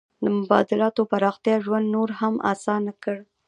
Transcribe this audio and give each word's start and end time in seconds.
د 0.23 0.25
مبادلاتو 0.37 1.01
پراختیا 1.11 1.55
ژوند 1.65 1.85
نور 1.95 2.09
هم 2.19 2.33
اسانه 2.51 2.93
کړ. 3.03 3.17